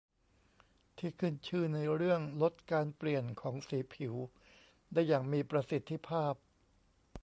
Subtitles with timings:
[0.97, 4.15] ที่ขึ้นชื่อในเรื่องลดการเปลี่ยนของสีผิว
[4.93, 6.33] ได้อย่างมีประสิทธิภาพ